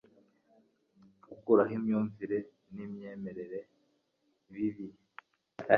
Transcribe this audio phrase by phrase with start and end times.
[1.29, 2.37] gukuraho imyumvire
[2.73, 3.65] n'imyemereren
[4.53, 4.87] bibi